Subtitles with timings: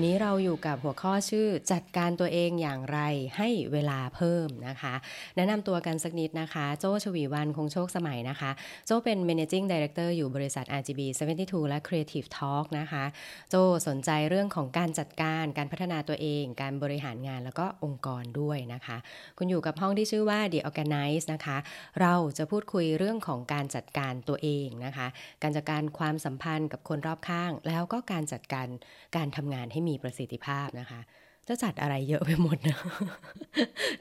[0.00, 2.98] วันนี้เราอยู่กับหัวข้อชื่อจัดการตัวเองอย่างไร
[3.36, 4.94] ให้เวลาเพิ่มนะคะ
[5.36, 8.50] แนะนำตัวกันสักนิดนะคะ โจชวีวันคงโชคสมัยนะคะ
[8.86, 11.00] โจเป็น managing director อยู่บริษัท RGB
[11.36, 13.04] 72 และ Creative Talk นะคะ
[13.50, 13.54] โจ
[13.88, 18.96] สนใจเรื่องของการจัดการการพัฒนาตัวเอง การบริหารงานแล้วก็องค์กรด้วยนะคะ
[19.38, 21.56] คุณอยู่กับห้องที่ชื่อว่า The Organize นะคะ
[22.00, 25.06] เราจะพูดคุยเรื่องของการจัดการตัวเองนะคะ
[25.42, 28.68] การจัดการความสัมพันธ์กับคนรอบข้าง แล้วก็การจัดการ
[29.16, 31.00] การทำงานให้มีมีประสิทธิภาพนะคะ
[31.48, 32.78] จะจัดอะไรเยอะไปหมดนะ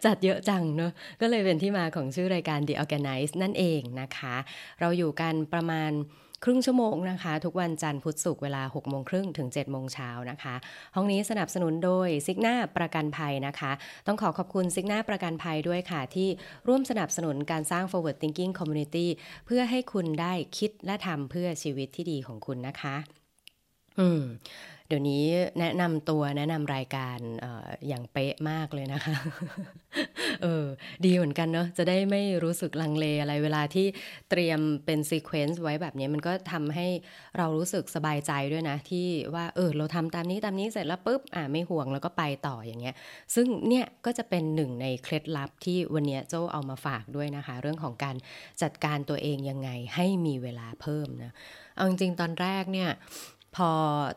[0.06, 0.92] จัดเยอะจังเนอะ
[1.22, 4.36] ก็เลยเป็นที่มาของชื่อรายการ The Organize นั่นเองนะคะ
[4.80, 5.92] เราอยู่กันประมาณ
[6.44, 10.56] ครึ่งชั่วโมงนะคะ ทุกวันจันทร์พุธศุกร์เวลา6โมงครึ่งถึง7โมงเช้านะคะ
[10.96, 13.72] ห้องนี้สนับสนุนโดย Cigna ประกันภัยนะคะ
[14.08, 16.30] ต้องขอขอบคุณ Cigna ประกันภัยด้วยค่ะ ที่
[16.68, 19.08] ร่วมสนับสนุนการสร้าง forward thinking community
[19.46, 22.96] เพื่อให้คุณได้คิดและทำเพื่อชีวิตที่ดีของคุณนะคะ
[24.00, 24.24] อืม
[24.88, 25.24] เดี๋ยวนี้
[25.60, 27.48] แนะนำตัวแนะนำรายการอ
[27.88, 29.18] อย่างเป๊ะมากเลยนะคะ
[30.44, 30.66] เออ
[31.06, 33.88] ดีเหมือนกันเนาะจะได้ไม่รู้สึกลังเลอะไรเวลาที่
[34.30, 36.88] เตรียมเป็น sequence ไว้แบบนี้มันก็ทำให้
[37.38, 42.96] เรารู้สึกสบายใจด้วยนะ ที่ว่าเออเราทำตามนี้ตามนี้เสร็จแล้วปุ๊บอ่าไม่ห่วงแล้วก็ไปต่ออย่างเงี้ย
[43.36, 48.16] ซึ่งเนี่ยก็จะเป็นหนึ่งในเคล็ดลับที่วันนี้เจ้าเอามาฝากด้วยนะคะ เรื่องของการ
[48.62, 51.32] จัดการตัวเองยังไงให้มีเวลาเพิ่มนะ
[51.76, 52.90] เอาจริงๆตอนแรกเนี่ย
[53.58, 53.72] พอ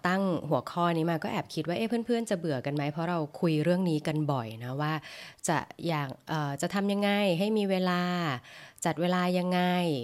[0.08, 4.92] ตั้งหัวข้อนี้มาก็แอบคิดว่าเอ๊ะเพื่อนๆ จะเบื่อกันไหมเพราะเราคุยเรื่องนี้กันบ่อยนะว่า
[5.48, 6.08] จะอย่าง
[6.62, 8.02] จะทำยังไงให้มีเวลา
[8.84, 9.60] จัดเวลายังไง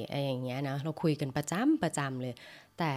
[0.09, 2.35] อะไรอย่างเงี้ยนะเราคุยกันประจำประจำเลย
[2.79, 2.93] แต่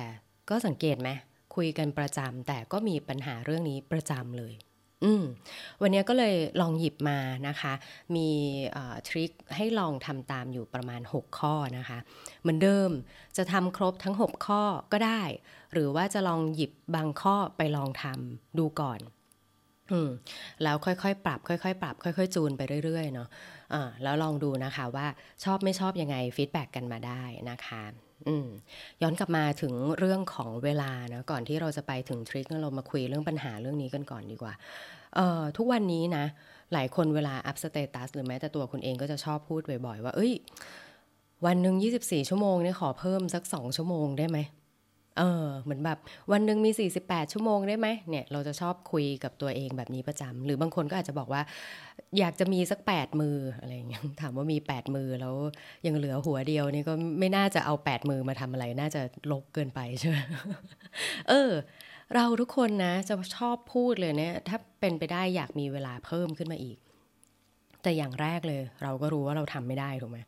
[0.50, 1.10] ก็สังเกตไหม
[1.56, 4.54] คุยกันประจำแต่ก็มีปัญหาเรื่องนี้ประจำเลย
[5.04, 5.24] อืม
[5.82, 7.74] วันนี้ก็เลยลองหยิบมานะคะ
[8.16, 8.30] มี
[9.08, 11.98] ทริคให้ลองทำตามอยู่ประมาณ 6 ข้อนะคะ
[12.42, 12.90] เหมือนเดิม
[13.38, 15.22] จะทำครบทั้ง 6 ข้อก็ได้
[15.74, 19.00] หรือว่าจะลองหยิบบางข้อไปลองทำดูก่อน
[19.92, 20.10] อืม
[20.64, 25.08] แล้วค่อยๆ ปรับค่อยๆ ปรับ ค่อย ๆ จูนไปเรื่อยๆเนาะะแล้วลองดูนะคะว่า
[25.44, 28.09] ชอบไม่ชอบยังไง feedback กันมาได้นะคะ
[29.02, 34.54] ย้อนกลับมาถึงเรื่องของเวลานะก่อนที่เราจะไปถึง trick เรามาคุยเรื่องปัญหาเรื่องนี้กันก่อนดีกว่า
[35.16, 36.26] เออทุกวันนี้นะ
[36.74, 40.34] หลายคนเวลาอัพ status หรือแม้แต่ตัวคุณเองก็จะชอบพูดบ่อยๆ ว่า เอ้ย
[41.46, 44.38] วันหนึ่ง24 ชั่วโมงเนี่ยขอเพิ่มสัก 2 ชั่วโมงได้ไหม
[45.20, 45.98] เออเหมือนแบบ
[46.32, 51.42] วันหนึ่งมี 48 ชั่วโมงได้ไหมเนี่ยเราจะชอบคุยกับตัวเองแบบนี้ประจำหรือบางคนก็อาจจะบอกว่า
[52.20, 55.36] อยากจะมีสัก 8 มืออะไรอย่างเงี้ยถามว่ามี 8 มือแล้ว
[55.88, 60.18] ยังเหลือหัวเดียวนี่ก็ไม่น่าจะเอา 8 มือมาทำอะไร น่าจะลกเกินไปใช่ไหม
[61.30, 61.52] เออ
[62.16, 66.78] เราทุกคนนะจะชอบพูดเลยเนี่ยถ้าเป็นไปได้อยากมีเวลาเพิ่มขึ้นมาอีก
[67.84, 70.20] แต่อย่างแรกเลย เราก็รู้ว่าเราทำไม่ได้ถูกไหม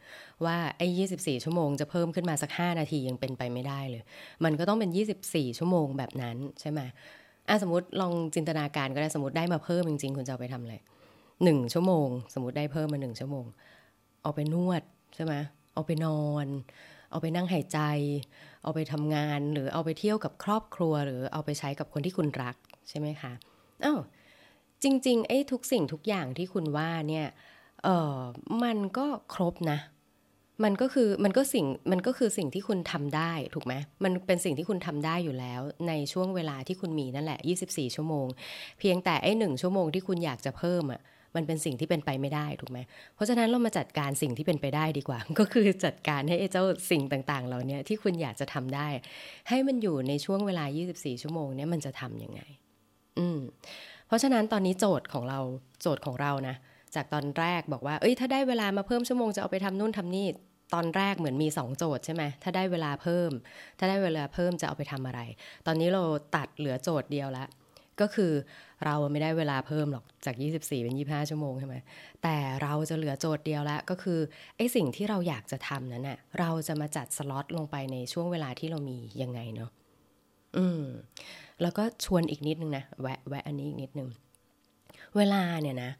[0.45, 1.03] ว่าไอ้ยี
[1.45, 4.03] ชั่วโมงจะเพิ่มขึ้นมาสัก 5 นาทียังเป็นไปไม่ได้เลย
[4.43, 4.89] มันก็ต้องเป็น
[5.23, 6.79] 24 ชั่วโมงแบบนั้นใช่ไหม
[7.47, 10.75] อะสมมติลองจินตนาการก็ได้สมมติได้มาเพิ่มจริงๆ คุณจะเอาไปทำอะไร
[11.43, 13.45] หนึ่งชั่วโมง สมมติได้เพิ่มมาหนึ่งชั่วโมง
[14.23, 14.81] เอาไปนวด
[15.15, 15.33] ใช่ไหม
[15.73, 16.47] เอาไปนอน
[17.11, 17.79] เอาไปนั่งหายใจ
[18.63, 22.55] เอาไปทำงานหรือเอาไปเที่ยวกับครอบครัว หรือเอาไปใช้กับคนที่คุณรัก
[22.89, 23.33] ใช่ไหมคะ
[23.83, 23.99] อ้าว
[24.83, 27.27] จริงๆไอ้ทุกสิ่งทุกอย่างที่คุณว่าเนี่ย
[27.83, 28.19] เออ
[28.63, 29.79] มันก็ครบนะ
[30.63, 38.27] มันก็คือมันก็สิ่งมันก็คือสิ่งที่คุณทำได้ถูกไหมมันเป็นสิ่งที่คุณทำได้อยู่แล้วในช่วงเวลาที่คุณมีนั่นแหละ 24 ชั่วโมง
[38.79, 41.01] เพียงแต่ไอ้หนึ่งชั่วโมงที่คุณอยากจะเพิ่มอะ่ะ
[41.35, 42.79] มันเป็นสิ่งที่เป็นไปไม่ได้ถูกไหม
[43.15, 48.87] เพราะฉะนั้นเรามาจัดการสิ่งที่เป็นไปได้ดีกว่า ก็คือจัดการให้เจ้าสิ่งต่างๆ เหล่านี้ที่คุณอยากจะทำได้
[49.49, 52.41] ให้มันอยู่ในช่วงเวลา 24 ชั่วโมงเนี้ยมันจะทํำยังไง
[53.19, 53.39] อืม
[54.11, 55.39] เพราะฉะนั้นตอนนี้โจทย์ของเรา
[55.81, 56.55] โจทย์ของเรานะ
[56.95, 60.27] จากตอนแรกบอกว่า เอ้ยถ้าได้เวลามาเพิ่มชั่วโมงจะเอาไปทำนู่นทำนี่
[60.73, 63.31] ตอนแรกเหมือนมี 2 โจทย์ใช่ไหมถ้าได้เวลาเพิ่ม
[63.79, 65.19] ถ้าได้เวลาเพิ่มจะเอาไปทำอะไร
[65.65, 66.03] ตอนนี้เรา
[66.35, 67.45] ตัดเหลือโจทย์เดียวละ
[68.01, 68.31] ก็คือ
[68.85, 71.75] เราไม่ได้เวลาเพิ่มหรอกจาก 24 เป็น 25 ชั่วโมงใช่ไหม
[72.23, 74.19] แต่เราจะเหลือโจทย์เดียวละก็คือ
[74.57, 79.71] ไอ้สิ่งที่เราอยากจะทำนั้นนะ่ะเราจะมาจัดสล็อตลงไปในช่วงเวลาที่เรามียังไงเนาะ
[80.57, 80.83] อืม
[81.61, 84.09] แล้วก็ชวนอีกนิดนึงนะแวะแวะอันนี้อีกนิดนึง
[85.15, 85.91] เวลาเนี่ยนะ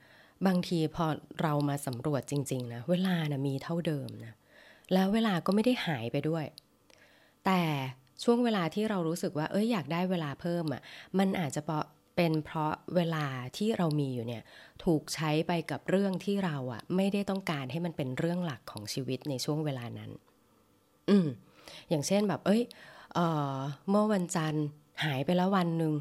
[0.48, 1.06] บางทีพอ
[1.42, 4.34] เรามาสำรวจจริง ๆ นะ เวลานะมีเท่าเดิมนะ
[4.94, 6.46] แล้วเวลาก็ไม่ได้หายไปด้วย
[7.46, 7.62] แต่
[8.24, 10.82] ช่วงเวลาที่เรารู้สึกว่า เอ้ยอยากได้เวลาเพิ่มอะ่ะ
[11.20, 11.62] มันอาจจะ
[12.16, 13.26] เป็นเพราะเวลา
[13.58, 14.44] ที่เรามีอยู่เนี่ย
[14.84, 20.12] ถูกใช้ไปกับเรื่องที่เราอะ่ะ ไม่ได้ต้องการให้มันเป็นเรื่องหลักของชีวิตในช่วงเวลานั้น
[21.10, 21.28] อืม
[21.90, 22.62] อย่างเช่นแบบ เอ้ย
[23.14, 23.20] เอ
[23.56, 23.58] อ
[23.90, 24.66] เมื่อวันจันทร์
[25.04, 25.94] หายไปแล้ววันหนึ่ง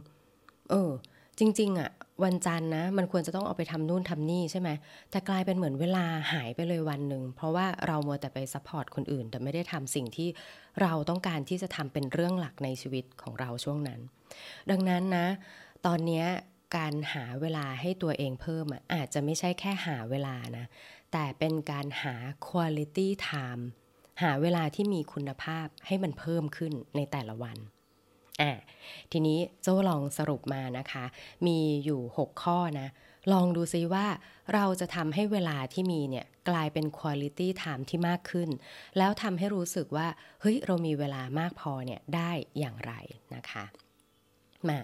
[0.70, 0.90] เออ
[1.38, 1.90] จริง ๆอะ
[2.25, 4.70] วันจันทร์นะ มันควรจะต้องเอาไปทำนู่นทำนี่ใช่ไหม
[5.10, 10.28] แต่กลายเป็นเหมือนเวลาหายไปเลยวันหนึ่งเพราะว่าเรามัวแต่ไป support คนอื่น แต่ไม่ได้ทำสิ่งที่
[10.82, 14.00] เราต้องการที่จะทำเป็นเรื่องหลักในชีวิตของเราช่วงนั้น
[14.70, 15.26] ดังนั้นนะ
[15.86, 16.25] ตอนนี้
[16.76, 18.64] การหาเวลาให้ตัวเองเพิ่ม
[18.94, 20.66] อาจจะไม่ใช่แค่หาเวลานะ
[21.12, 22.14] แต่เป็นการหา
[22.46, 23.62] quality time
[24.22, 27.58] หาเวลาที่มีคุณภาพให้มันเพิ่มขึ้นในแต่ละวัน
[28.40, 28.52] อะ
[29.12, 31.04] ทีนี้โจ้ลองสรุปมานะคะ
[31.46, 32.88] มีอยู่ 6 ข้อนะ
[33.32, 34.06] ลองดูซิว่า
[34.54, 38.48] เราจะทำให้เวลาที่มีเนี่ยกลายเป็น quality time ที่มากขึ้น
[38.98, 40.08] แล้วทำให้รู้สึกว่า
[40.40, 42.92] เฮ้ย เรามีเวลามากพอเนี่ยได้อย่างไร
[43.34, 43.64] นะคะ
[44.69, 44.78] มา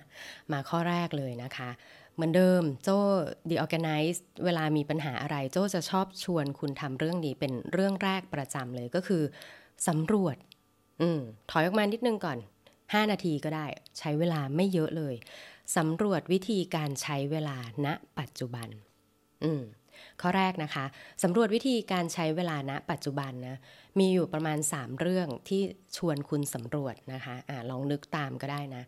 [0.52, 1.70] มาข้อแรกเลยนะคะ
[2.14, 2.98] เหมือนเดิมโจ้
[3.48, 9.22] The Organize เวลามีปัญหาอะไรโจ้จะชอบชวนคุณทำเรื่องนี้เป็นเรื่องแรกประจำเลยก็คือ
[9.88, 10.36] สำรวจ
[11.00, 11.20] อืม
[11.50, 12.38] ถอยออกมานิดนึงก่อน
[12.94, 13.66] 5 นาทีก็ได้
[13.98, 15.14] ใช้เวลาไม่เยอะเลย
[15.76, 17.56] สำรวจวิธีการใช้เวลา
[17.86, 17.88] ณ
[18.18, 18.68] ปัจจุบัน
[19.44, 19.62] อืม
[20.20, 20.84] ข้อแรกนะคะ
[21.22, 23.58] สำรวจวิธีการใช้เวลาณปัจจุบันนะ
[23.98, 25.62] มีอยู่ประมาณ 3 เรื่องที่
[25.96, 28.84] ชวนคุณสำรวจนะคะอะลองนึกตามก็ได้นะ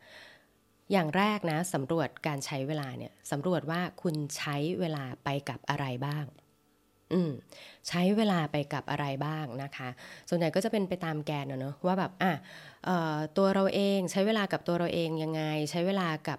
[0.92, 6.24] อย่างแรกนะสำรวจการใช้เวลาเนี่ยสำรวจว่าคุณใช้เวลาไปกับอะไรบ้าง
[7.88, 9.88] ใช้เวลาไปกับอะไรบ้างนะคะ
[10.28, 12.32] ส่วนใหญ่ก็จะเป็นไปตามแกนเนอะว่าแบบอะ
[13.36, 16.38] ตัวเราเองใช้เวลากับตัวเราเองยังไง ใช้เวลากับ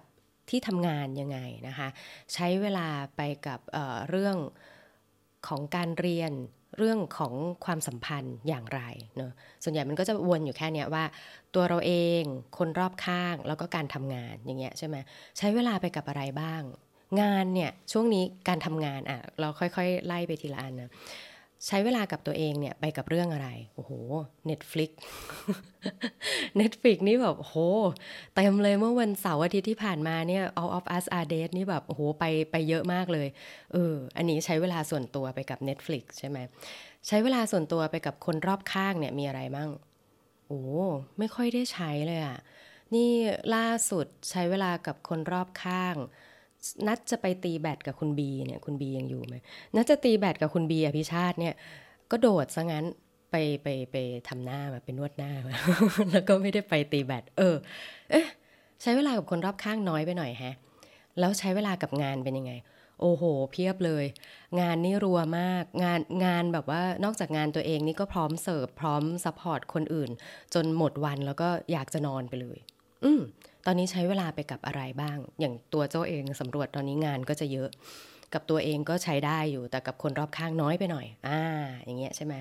[0.50, 1.38] ที่ทำงานยังไง
[1.68, 1.88] นะคะ
[2.34, 2.86] ใช้เวลา
[3.16, 4.36] ไปกับเเรื่อง
[5.48, 6.32] ของการเรียน
[6.78, 7.34] เรื่องของ
[7.64, 8.82] ความสัมพันธ์อย่างไร
[9.16, 9.32] เนอะ
[9.62, 11.04] ส่วนใหญ่มันก็จะวนอยู่แค่เนี้ยว่า
[11.54, 12.22] ตัวเราเอง
[12.58, 14.96] คนรอบข้างแล้วก็การทำงานอย่างเงี้ยใช่ไหม
[15.38, 16.62] ใช้เวลาไปกับอะไรบ้าง
[17.20, 20.90] งานเนี่ยช่วงนี้การทำงานอะเราค่อยๆ ไล่ไปทีละอันนะ
[21.66, 23.92] ใช้เวลากับตัวเองเนี่ยไปกับเรื่องอะไร โอ้โห
[24.50, 24.90] Netflix
[26.60, 27.56] Netflix นี่แบบโอ้โห
[28.34, 33.28] เต็มเลยเมื่อวันเสาร์อาทิตย์ที่ผ่านมาเนี่ย All of Us Are Dead นี่แบบโอ้โหไปไปเยอะมากเลย
[33.72, 36.38] เอออันนี้ใช้เวลาส่วนตัวไปกับ Netflix ใช่ไหม
[37.06, 39.68] ใช้เวลาส่วนตัวไปกับคนรอบข้างเนี่ยมีอะไรบ้าง
[40.46, 40.62] โอ้
[41.18, 42.38] ไม่ค่อยได้ใช้เลยอะ่ะ
[42.94, 43.10] นี่
[43.54, 45.96] ล่าสุดใช้เวลากับคนรอบข้าง
[46.86, 49.34] นัดจะไปตีแบดกับคุณบีเนี่ยคุณบียังอยู่ไหม
[49.76, 51.54] นัดจะตีแบดกับคุณบีอภิชาติเนี่ย
[52.10, 52.84] ก็โดดซะงั้น
[53.30, 53.96] ไปไปไป
[54.28, 55.32] ทำหน้าแบบเป็นนวดหน้า
[56.12, 57.54] แล้วก็ไม่ได้ไปตีแบดเออ
[58.10, 58.26] เอ๊ะ
[58.82, 60.54] ใช้เวลากับคนรอบข้างน้อยไปหน่อยแฮะ
[61.18, 62.52] แล้วใช้เวลากับงานเป็นยังไง
[63.00, 64.04] โอ้โห เพียบเลย
[64.60, 70.10] งานนี่รัวมากงานงานแบบว่านอกจากงานตัวเองนี่ก็พร้อมเสิร์ฟพร้อม support คนอื่น
[70.54, 72.58] จนหมดวันแล้วก็อยากจะนอนไปเลย
[73.04, 73.20] อืม
[73.66, 77.68] ตอนนี้ใช้เวลาไปกับอะไรบ้าง อย่างตัวเจ้าเองสำรวจตอนนี้งานก็จะเยอะ
[78.34, 81.42] กับตัวเองก็ใช้ได้อยู่แต่กับคนรอบข้างน้อยไปหน่อย อ่า
[81.84, 82.34] อย่างเงี้ยใช่ไหม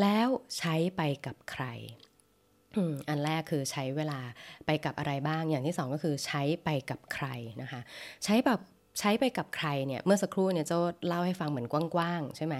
[0.00, 1.64] แล้วใช้ไปกับใคร
[3.08, 4.20] อันแรกคือใช้เวลา
[4.66, 7.26] ไปกับอะไรบ้าง อย่างที่สองก็คือใช้ไปกับใคร
[7.62, 7.80] นะคะ
[8.24, 8.60] ใช้แบบ
[8.98, 12.54] ใช้ไปกับใครเนี่ยเมื่อสักครู่เนี่ยเจ้าเล่าให้ฟังเหมือนกว้างๆใช่ไหม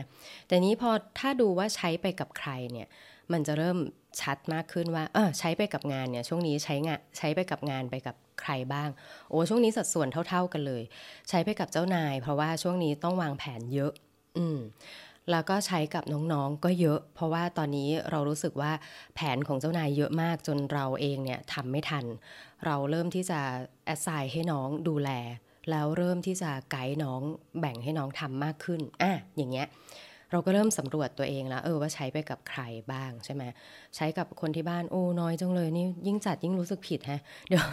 [0.47, 2.89] แต่นี้พอถ้าดูว่าใช้ไปกับใครเนี่ย
[3.33, 3.79] มันจะเริ่ม
[4.21, 8.89] ชัดมากขึ้นว่าเออใช้ไปกับงานเนี่ยช่วงนี้ใช้งานใช้ไปกับงานไปกับใครบ้าง
[9.31, 10.83] โอ้ช่วงนี้สัดส่วนเท่า ๆกันเลย
[11.29, 13.93] ใช้ไปกับเจ้านาย เพราะว่าช่วงนี้ต้องวางแผนเยอะ
[14.39, 14.59] อืม
[15.31, 18.73] แล้วก็ใช้กับน้องๆก็เยอะ เพราะว่าตอนนี้เรารู้สึกว่า
[19.15, 22.05] แผนของเจ้านายเยอะมากจนเราเองเนี่ยทำไม่ทัน
[22.67, 23.41] เราเริ่มที่จะ
[23.85, 25.11] แอดไซน์ให้น้องดูแล
[25.71, 27.21] แล้วเริ่มที่จะไกด์น้อง
[27.61, 29.67] แบ่งให้น้องทำมากขึ้นอะอย่างเงี้ย
[30.31, 33.43] เราก็เริ่มสำรวจตัวเองแล้วเออว่าใช้ไปกับใครบ้างใช่ไหม
[33.97, 37.65] ใช้กับคนที่บ้านโอ้น้อยจังเลยนี่ยิ่งจัดยิ่งรู้สึกผิดฮะเดี๋ยว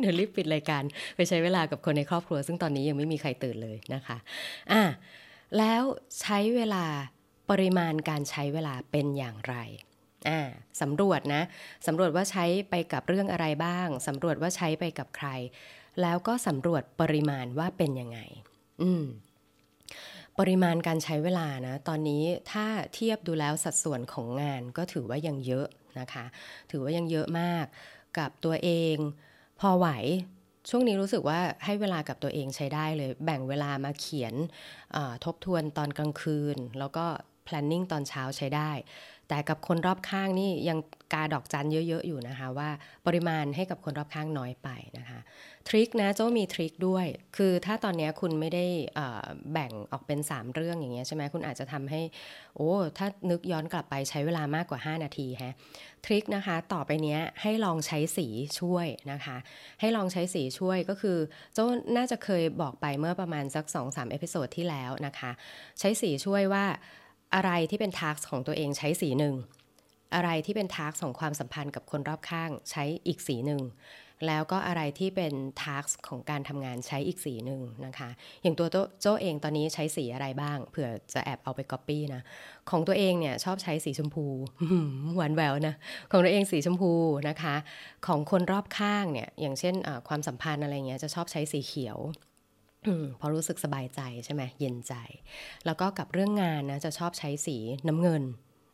[0.00, 0.82] เดี๋ยวรีบปิดรายการ
[1.16, 4.16] ไปใช้เวลากับคนในครอบครัว ซึ่งตอนนี้ยังไม่มีใครตื่นเลยนะคะ
[4.72, 4.82] อะ
[5.58, 5.82] แล้ว
[6.20, 6.84] ใช้เวลา
[7.50, 9.56] ปริมาณการใช้เวลาเป็นอย่างไร
[10.28, 10.40] อ่า
[10.80, 11.42] สำรวจนะ
[11.86, 15.28] สำรวจว่าใช้ไปกับเรื่องอะไรบ้างสำรวจว่าใช้ไปกับใคร
[16.02, 18.18] แล้วก็สำรวจปริมาณว่าเป็นยังไง
[18.82, 19.04] อืม
[20.38, 25.66] ปริมาณการใช้เวลานะตอนนี้ถ้าเทียบดูแล้วสัดส่วนของงานก็ถือว่ายังเยอะ
[26.00, 26.24] นะคะ
[26.70, 27.64] ถือว่ายังเยอะมาก
[28.18, 28.96] กับตัวเอง
[29.60, 29.88] พอไหว
[30.70, 34.34] ช่วงนี้รู้สึกว่าให้เวลากับตัวเองใช้ได้เลย แบ่งเวลามาเขียน
[35.24, 37.06] ทบทวนตอนกลางคืน แล้วก็
[37.46, 38.70] planning ตอนเช้าใช้ได้
[39.28, 40.78] แต่กับคนรอบข้างนี่ยัง
[41.12, 42.70] กาดอกจันเยอะ ๆ อยู่นะคะ ว่า
[43.06, 44.68] ปริมาณให้กับคนรอบข้างน้อยไป
[44.98, 45.18] นะคะ
[45.68, 47.06] trick นะโจ้มี trick ด้วย
[47.36, 48.66] คือถ้าตอนนี้คุณไม่ได้
[49.52, 52.00] แบ่งออกเป็น 3 เรื่องอย่างเงี้ยใช่ไหมคุณอาจจะทำให้
[52.56, 55.54] โอ้ถ้านึกย้อนกลับไปใช้เวลามากกว่า 5 นาทีฮะ
[56.04, 58.26] trick นะคะต่อไปเนี้ยให้ลองใช้สี
[58.60, 59.36] ช่วยนะคะ
[59.80, 61.18] ให้ลองใช้สีช่วยก็คือ
[61.54, 61.64] โจ้
[61.96, 65.30] น่าจะเคยบอกไปเมื่อประมาณสัก 2-3 episode ที่แล้วนะคะ
[65.80, 66.64] ใช้สีช่วยว่า
[67.34, 69.34] อะไรที่เป็นทาร์กของตัวเองใช้สีหนึ่ง
[70.14, 73.62] อะไรที่เป็นทาร์กของความสัมพันธ์กับคนรอบข้างใช้อีกสีหนึ่ง
[74.26, 78.10] แล้วก็อะไรที่เป็น task ของการทำงานใช้อีกสีหนึ่งนะคะ
[78.42, 78.68] อย่างตัว
[79.00, 82.22] โจ้เองตอนนี้ใช้สีอะไรบ้าง เผื่อจะแอบเอาไป copy นะ
[82.70, 84.26] ของตัวเองเนี่ยชอบใช้สีชมพู
[85.16, 85.74] หวานแหววนะ
[86.10, 86.92] ของตัวเองสีชมพู
[87.28, 87.54] นะคะ
[88.06, 89.74] ของคนรอบข้างเนี่ย อย่างเช่น
[90.08, 91.98] ความสัมพันธ์อะไรเงี้ยจะชอบใช้สีเขียว
[93.20, 94.94] พอรู้สึกสบายใจใช่ไหมเย็นใจ
[95.66, 97.56] แล้วก็กับเรื่องงานนะจะชอบใช้สี
[97.88, 98.24] น้ำเงิน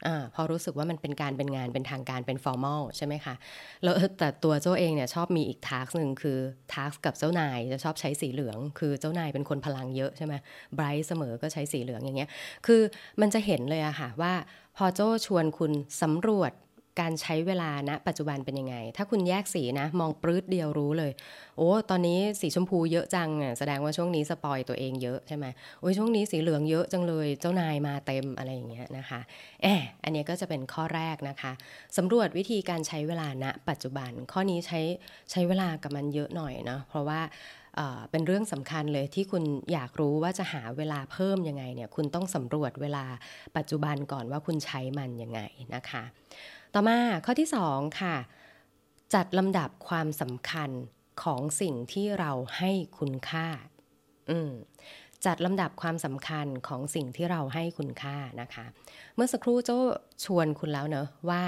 [0.07, 3.35] อ่าพอรู้สึกว่ามันเป็นการเป็นงานเป็นทางการเป็น formal ใช่ไหมคะ
[3.83, 6.39] แล้วแต่ตัวโจ้เองเนี่ยชอบมีอีก task หนึ่งคือ
[6.73, 10.35] task กับเจ้านายจะชอบใช้สีเหลือง คือเจ้านายเป็นคนพลังเยอะใช่ไหม
[10.75, 12.31] bright เสมอก็ใช้สีเหลืองอย่างเงี้ย
[12.67, 12.81] คือ
[13.21, 14.35] มันจะเห็นเลยอะค่ะว่า
[14.77, 16.53] พอโจ้ชวนคุณสำรวจ
[17.01, 21.13] การใช้เวลาณนะปัจจุบันเป็นยังไง ถ้าคุณแยกสีนะ มองปรื๊ดเดียวรู้เลย
[21.57, 25.47] โอ้ ตอนนี้สีชมพูเยอะจังอะแสดงว่าช่วงนี้สปอยตัวเองเยอะใช่ไหม
[25.81, 29.21] โอ้ยช่วงนี้สีเหลืองเยอะจังเลย เจ้านายมาเต็มอะไรอย่างเงี้ยนะคะ
[29.63, 31.53] แอบอันนี้ก็จะเป็นข้อแรกนะคะ
[31.97, 34.81] สำรวจวิธีการใช้เวลาณปัจจุบัน ข้อนี้ใช้
[35.31, 37.21] ใช้เวลากับมันเยอะหน่อยเนาะเพราะว่า
[38.11, 43.05] เป็นเรื่องสำคัญเลยที่คุณอยากรู้ว่าจะหาเวลาเพิ่มยังไงเนี่ยคุณต้องสำรวจเวลา
[43.57, 45.41] ปัจจุบันก่อนว่าคุณใช้มันยังไง
[45.75, 46.03] นะคะ
[46.75, 48.17] ต่อมาข้อที่ 2 ค่ะ
[49.15, 50.71] จัดลำดับความสำคัญ
[51.23, 53.47] ของสิ่งที่เราให้คุณค่า
[54.31, 54.51] อืม
[55.27, 58.67] จัดลำดับความสำคัญของสิ่งที่เราให้คุณค่านะคะ
[59.15, 59.79] เมื่อสักครู่โจ้า
[60.25, 61.43] ชวนคุณแล้วเนอะว่า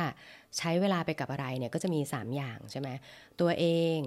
[0.58, 2.88] ใช้เวลาไปกับอะไรเนี่ยก็จะมี 3 อย่างใช่ไหม
[3.40, 3.66] ตัวเอ
[3.96, 3.98] ง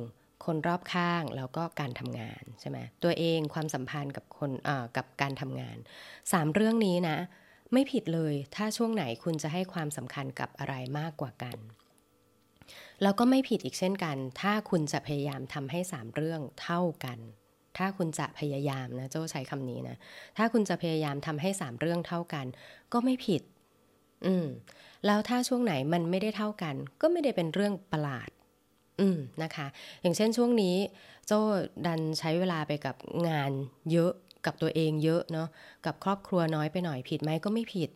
[0.46, 4.52] คนรอบข้างแล้วก็การทำงานใช่ไหมตัวเองความสัมพันธ์กับคน
[4.98, 5.78] กับการทำงาน
[6.16, 7.18] 3 เรื่องนี้นะ
[7.74, 11.58] ไม่ผิดเลย ถ้าช่วงไหนคุณจะให้ความสำคัญกับอะไรมากกว่ากัน
[13.02, 17.20] แล้วก็ไม่ผิดอีกเช่นกัน ถ้าคุณจะพยายามทำให้สามเรื่องเท่ากัน
[17.78, 19.98] ถ้าคุณจะพยายามนะโจ้ใช้คำนี้นะ
[20.38, 22.46] ถ้าคุณจะพยายามทำให้สามเรื่องเท่ากัน
[22.94, 23.42] ก็ไม่ผิด
[24.26, 24.46] อืม
[25.06, 28.30] แล้วถ้าช่วงไหนมันไม่ได้เท่ากัน ก็ไม่ได้เป็นเรื่องประหลาด
[29.00, 29.68] อืมนะคะ
[30.02, 30.76] อย่างเช่นช่วงนี้
[31.28, 31.40] โจ้
[31.86, 32.96] ดันใช้เวลาไปกับ
[33.28, 33.52] งาน
[33.92, 34.14] เยอะ
[34.46, 35.48] กับตัวเองเยอะเนาะ
[35.86, 37.90] กับครอบครัวน้อยไปหน่อยผิดไหมก็ไม่ผิด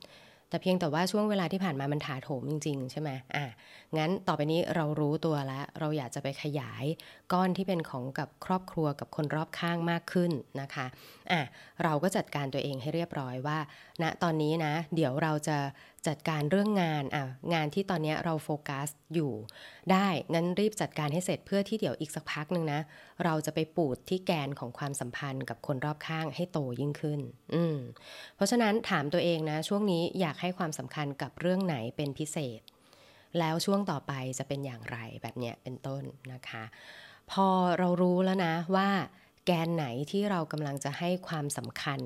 [0.51, 3.45] แต่เพียงแต่ว่าช่วงเวลาที่ผ่านมามันถาโถมจริง ๆ ใช่ไหมอะ
[3.97, 6.85] งั้นต่อไปนี้เรารู้ตัวแล้ว เราอยากจะไปขยาย
[7.33, 10.31] ก้อนที่เป็นของกับครอบครัวกับคนรอบข้างมากขึ้น
[10.61, 10.85] นะคะ
[11.31, 11.41] อะ
[11.83, 13.59] เราก็จัดการตัวเองให้เรียบร้อยว่า
[14.01, 15.57] ณนะตอนนี้นะ เดี๋ยวเราจะ
[16.07, 19.33] จัดการเรื่องงานอะงานที่ตอนนี้เราโฟกัสอยู่
[19.91, 22.79] ได้งั้นรีบจัดการให้เสร็จเพื่อที่เดี๋ยวอีกสักพักหนึ่งนะ
[23.23, 27.19] เราจะไปปูดที่แกนของความสัมพันธ์กับคนรอบข้างให้โตยิ่งขึ้น
[27.55, 27.77] อืม
[28.35, 32.61] เพราะฉะนั้นถามตัวเองนะ ช่วงนี้อยากให้ความสำคัญกับเรื่องไหนเป็นพิเศษ
[33.39, 36.03] แล้วช่วงต่อไปจะเป็นอย่างไรแบบเนี้ยเป็นต้น
[36.33, 36.63] นะคะ
[37.31, 37.47] พอ
[37.79, 38.89] เรารู้แล้วนะว่า
[39.45, 41.99] แกนไหนที่เรากำลังจะให้ความสำคัญ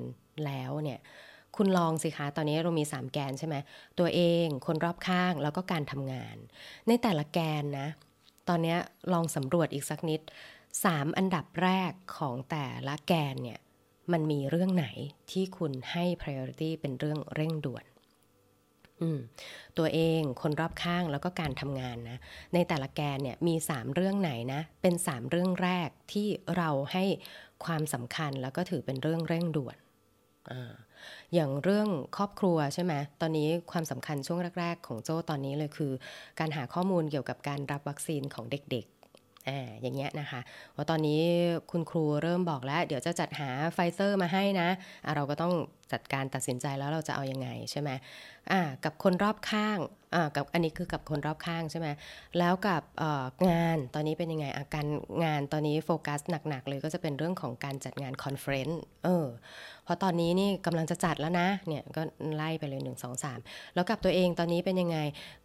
[0.46, 1.00] แล้วเนี่ย
[1.56, 3.56] คุณลองสิคะ ตอนนี้เรามี 3 แกนใช่ไหม
[4.00, 6.36] ตัวเอง คนรอบข้าง แล้วก็การทำงาน
[6.88, 7.88] ในแต่ละแกนนะ
[8.50, 8.76] ตอนนี้
[9.14, 10.22] ลองสำรวจอีกสักนิด
[10.70, 13.60] 3 อันดับแรกของแต่ละแกนเนี่ย
[14.12, 14.88] มันมีเรื่องไหน
[15.32, 17.86] ที่คุณให้ priority เป็นเรื่องเร่งด่วน
[19.78, 22.18] ตัวเองคนรอบข้างแล้วก็การทำงานนะ
[22.54, 27.04] ในแต่ละแกนเนี่ยมี 3 เรื่องไหนนะ เป็น 3 เรื่องแรกที่เราให้
[27.66, 29.78] ความสำคัญแล้วก็ถือเป็นเรื่องเร่งด่วน
[31.34, 35.92] อย่างเรื่องครอบครัวใช่ไหมตอนนี้ความสำคัญช่วงแรก ๆ ของโจ้ตอนนี้เลยคือ
[36.40, 38.95] การหาข้อมูลเกี่ยวกับการรับวัคซีนของเด็กๆ
[39.48, 40.42] อ่าอย่างเงี้ยนะคะ
[40.76, 41.22] ว่าตอนนี้
[41.72, 45.54] คุณครูเริ่มบอกแล้ว เดี๋ยวจะจัดหาไฟเซอร์มาให้นะะเราก็ต้อง
[45.94, 47.90] จัดการตัดสินใจแล้วเราจะเอาอยัางไงใช่ไหม
[48.52, 49.80] อ่ากับคนรอบข้าง
[50.16, 51.88] อ่ากับอันนี้คือกับคนรอบข้างใช่ไหม
[52.40, 52.82] แล้วกับ
[53.50, 54.86] งานตอนนี้เป็นยังไงอาการ
[55.26, 59.28] งานตอนนี้โฟกัสหนักๆเลยก็จะเป็นเรื่องของการจัดงาน conference เออ
[59.84, 62.02] เพราะตอนนี้นี่กำลังจะจัดแล้วนะเนี่ยก็
[62.36, 64.98] ไล่ไปเลย 1 2 3 แล้วกับตัวเองตอนนี้เป็นยังไง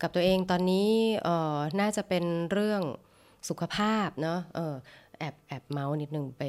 [0.03, 0.91] กับตัวเองตอนนี้
[1.25, 2.83] เออน่าจะเป็นเรื่อง
[3.49, 4.75] สุขภาพเนาะเออ
[5.21, 6.45] แอบแอบเมาท์นิดนึงไป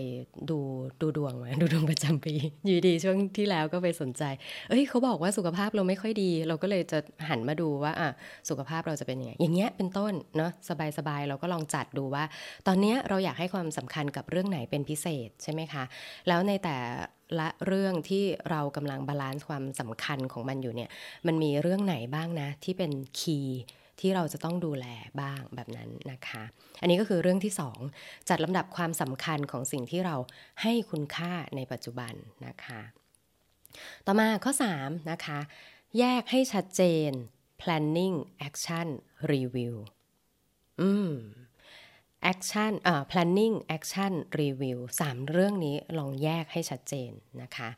[0.49, 0.57] ดู
[1.01, 2.33] ดูดวงมาดูดวงประจำปี
[2.65, 4.23] อยู่ดีช่วงที่แล้วก็ไปสนใจ
[4.69, 8.09] เอ้ยเขาบอกว่าสุขภาพเราไม่ค่อยดี เราก็เลยจะหันมาดูว่าอะ
[8.49, 10.51] สุขภาพเราจะเป็นยังไงอย่างเงี้ยเป็นต้นเนาะ
[10.97, 12.23] สบายๆเราก็ลองจัดดูว่า
[12.67, 15.83] ตอนเนี้ยเราอยากให้ความสำคัญกับเรื่องไหนเป็นพิเศษใช่ไหมคะ
[16.27, 16.77] แล้วในแต่
[17.39, 20.89] ละเรื่องที่เรากำลัง balance ความสำคัญของมันอยู่เนี่ย
[21.27, 23.61] มันมีเรื่องไหนบ้างนะที่เป็น key
[23.99, 24.85] ที่เราจะต้องดูแล
[25.21, 26.43] บ้างแบบนั้นนะคะ
[26.81, 27.53] อันนี้ก็คือเรื่องที่
[27.91, 30.15] 2 จัดลำดับความสำคัญของสิ่งที่เรา
[30.61, 32.13] ให้คุณค่าในปัจจุบัน
[32.47, 32.81] นะคะ
[34.05, 35.39] ต่อมาข้อ 3 นะคะ
[35.99, 37.11] แยกให้ชัดเจน
[37.61, 38.17] planning
[38.47, 38.87] action
[39.31, 39.73] review
[40.81, 41.11] อืม
[42.31, 47.69] action อ่า planning action review 3 เรื่องนี้ลองแยกให้ชัดเจนนะคะ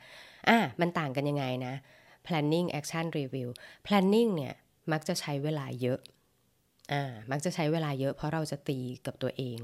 [0.49, 1.73] อะมันต่างกันยังไงนะ
[2.25, 3.49] planning action review
[3.87, 4.53] planning เนี่ย
[4.91, 5.99] มักจะใช้เวลาเยอะ
[6.91, 9.59] อ่ามักจะใช้เวลาเยอะเพราะเราจะตีกับตัวเอง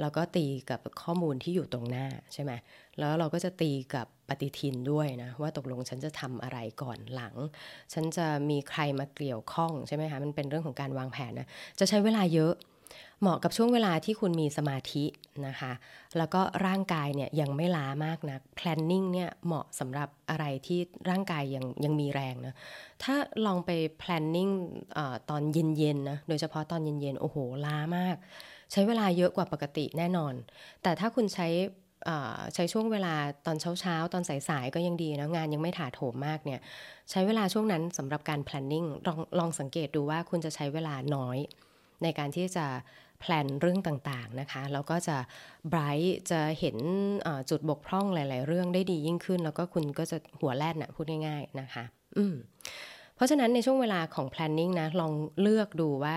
[0.00, 2.52] แล้วก็ตีกับข้อมูลที่อยู่ตรงหน้าใช่ไหม
[2.98, 7.34] แล้วเราก็จะตีกับปฏิทินด้วยนะว่าตกลงฉันจะทำอะไรก่อนหลัง
[7.92, 11.48] ฉันจะมีใครมาเกี่ยวข้องใช่ไหมคะมันเป็นเรื่องของการวางแผนนะ
[11.78, 12.52] จะใช้เวลาเยอะ
[13.20, 15.04] เหมาะกับช่วงเวลาที่คุณมีสมาธิ
[15.46, 15.72] นะคะ
[16.18, 22.54] แล้วก็ร่างกายเนี่ยยังไม่ล้ามากนะ planning เนี่ยเหมาะสำหรับอะไรที่ร่างกายยังยังมีแรงนะ
[23.02, 23.14] ถ้า
[23.46, 23.70] ลองไป
[24.02, 24.52] planning
[24.96, 24.98] อ
[25.30, 28.16] ตอนเย็นๆนะ โดยเฉพาะตอนเย็นๆ โอ้โห ล้ามาก
[28.72, 30.34] ใช้เวลาเยอะกว่าปกติแน่นอน
[30.82, 31.48] แต่ถ้าคุณใช้
[32.54, 33.14] ใช้ช่วงเวลา
[33.46, 36.60] ตอนเช้าๆ ตอนสายๆ ก็ยังดีนะ งานยังไม่ถาโถมมากเนี่ย
[37.10, 41.38] ใช้เวลาช่วงนั้นสำหรับการ planning ลองลองสังเกตดูว่าคุณจะใช้เวลาน้อย
[42.02, 42.66] ในการที่จะ
[43.20, 45.16] แพลนเรื่องต่างๆนะคะแล้วก็จะ
[45.68, 46.76] ไบรท์จะเห็น
[47.50, 51.84] จุดบกพร่องหลาย ๆ เรื่องได้ดียิ่งขึ้น แล้วก็คุณก็จะหัวแล่นนะพูดง่ายๆนะคะ
[52.16, 52.34] อืม
[53.14, 56.16] เพราะฉะนั้นในช่วงเวลาของ planning นะลองเลือกดูว่า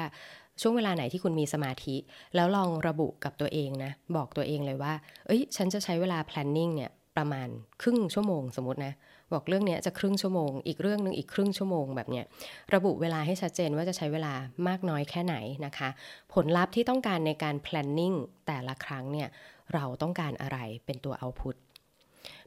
[0.62, 1.96] ช่วงเวลาไหนที่คุณมีสมาธิ
[2.36, 4.94] แล้วลองระบุกับตัวเองนะ บอกตัวเองเลยว่า
[5.26, 7.48] เอ้ย ฉันจะใช้เวลา planning เนี่ยประมาณ
[7.82, 8.94] ครึ่งชั่วโมงสมมตินะ
[9.34, 12.26] บอกเรื่องนี้จะครึ่งชั่วโมง อีกเรื่องหนึ่งอีกครึ่งชั่วโมงแบบเนี้ย
[12.74, 14.34] ระบุเวลาให้ชัดเจนว่าจะใช้เวลา
[14.68, 15.36] มากน้อยแค่ไหน
[15.66, 15.90] นะคะ
[16.34, 18.16] ผลลัพธ์ที่ต้องการในการ planning
[18.48, 19.28] แต่ละครั้งเนี่ย
[19.74, 21.56] เราต้องการอะไรเป็นตัว output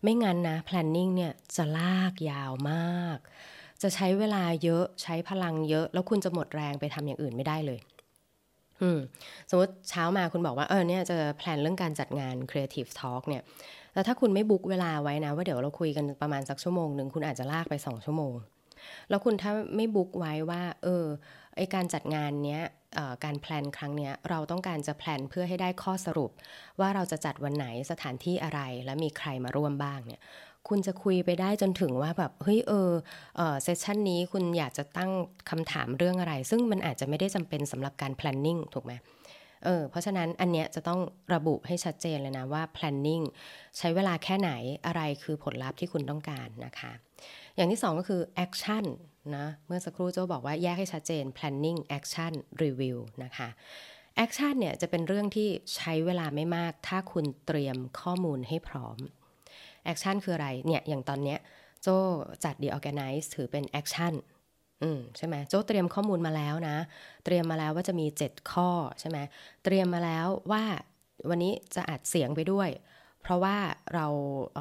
[0.03, 3.19] ไม่งั้นนะ planning เนี่ยจะลากยาวมาก
[3.83, 7.81] จะใช้เวลาเยอะใช้พลังเยอะ แล้วคุณจะหมดแรงไปทำอย่างอื่นไม่ได้เลย
[9.51, 13.43] สมมติเช้ามาคุณบอกว่าเออเนี่ยจะ plan เรื่องการจัดงาน Creative Talk เนี่ย
[13.95, 18.33] แล้วถ้าคุณไม่ book เวลาไว้นะ ว่าเดี๋ยวเราคุยกันประมาณสักชั่วโมงหนึ่งคุณอาจจะลากไปสองชั่วโมง
[19.09, 21.05] แล้วคุณถ้าไม่ book ไว้ว่า เออ
[21.57, 22.63] ไอการจัดงานเนี้ย
[23.25, 26.31] การ plan ครั้งเนี้ยเราต้องการจะ plan เพื่อให้ได้ข้อสรุป
[26.81, 30.23] ว่าเราจะจัดวันไหนสถานที่อะไรและมีใครมาร่วมบ้างเนี่ย
[30.69, 32.91] คุณจะคุยไปได้จนถึงว่าแบบเฮ้ยเออ
[33.63, 35.11] เซสชันนี้คุณอยากจะตั้ง
[35.51, 38.93] คำถามเรื่องอะไร ซึ่งมันอาจจะไม่ได้จำเป็นสำหรับการ planning ถูกไหม
[39.65, 41.01] เออเพราะฉะนั้นอันเนี้ยจะต้อง
[41.35, 43.25] ระบุให้ชัดเจนเลยนะว่า planning
[43.79, 44.51] ใช้เวลาแค่ไหน
[44.87, 46.93] อะไรคือผลลัพธ์ที่คุณต้องการนะคะ
[47.57, 48.85] อย่างที่สองก็คือ action
[49.37, 53.49] นะเมื่อสักครู่โจบอกว่าแยกให้ชัดเจน planning action review นะคะ
[54.25, 58.99] action เนี่ยจะเป็นเรื่องที่ใช้เวลาไม่มาก ถ้าคุณเตรียมข้อมูลให้พร้อม
[59.93, 61.39] action คืออะไรเนี่ยอย่างตอนเนี้ย
[61.83, 61.89] โจ
[62.45, 64.15] จัด The Organize ถือเป็น action
[64.93, 66.77] มใช่ไหมโจ้เตรียมข้อมูลมาแล้วนะ
[67.25, 68.71] เตรียมมาแล้วว่าจะมี 7 ข้อ
[69.01, 69.19] ใช่ไหม
[69.65, 70.65] เตรียมมาแล้วว่า
[71.31, 72.69] วันนี้จะอัดเสียงไปด้วย
[73.23, 73.57] เพราะว่า
[73.95, 74.07] เรา
[74.55, 74.59] เ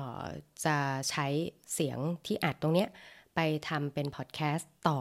[0.65, 0.77] จะ
[1.09, 1.27] ใช้
[1.73, 2.89] เสียงที่อัดตรงเนี้ย
[3.35, 4.99] ไปทำเป็นพอดแคสต์ต่อ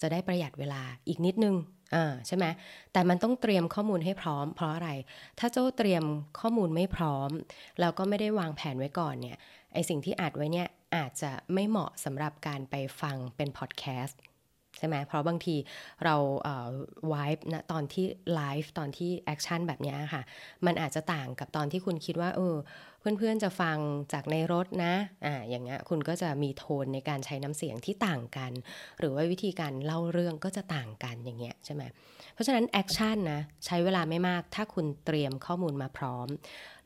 [0.00, 1.56] จะได้ประหยัดเวลาอีกนิดนึง
[1.94, 2.44] อ่าใช่ไหม
[2.92, 4.90] แต่มันต้องเตรียมข้อมูลให้พร้อม เพราะอะไร
[5.38, 6.04] ถ้าโจ้เตรียม
[6.40, 7.30] ข้อมูลไม่พร้อม
[7.80, 9.38] แล้วก็ไม่ได้วางแผนไว้ก่อนเนี่ย
[9.74, 14.20] ไอสิ่งที่อัดไว้เนี่ยอาจจะไม่เหมาะสำหรับการไปฟังเป็นพอดแคสต์
[14.82, 15.56] ใช่ไหมเพราะบางที
[16.04, 16.14] เรา
[17.12, 20.22] วายนะตอนที่ไลฟ์ตอนที่ action แบบนี้ค่ะ
[20.66, 22.56] มันอาจจะต่างกับตอนที่คุณคิดว่า เออ
[23.00, 23.78] เพื่อนๆจะฟัง
[24.12, 24.94] จากในรถนะ
[25.26, 28.52] อ่าอย่างเงี้ยคุณก็จะมีโทนในการใช้น้ำเสียงที่ต่างกัน
[28.98, 31.82] หรือว่าวิธีการเล่าเรื่องก็จะต่างกันอย่างเงี้ยใช่ไหม
[32.34, 36.28] เพราะฉะนั้น action นะใช้เวลาไม่มากถ้าคุณเตรียมข้อมูลมาพร้อม